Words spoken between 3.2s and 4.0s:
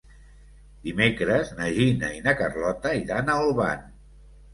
a Olvan.